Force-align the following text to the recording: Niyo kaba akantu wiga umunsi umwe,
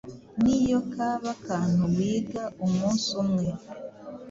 Niyo 0.41 0.79
kaba 0.93 1.29
akantu 1.37 1.83
wiga 1.95 2.43
umunsi 2.65 3.09
umwe, 3.23 3.45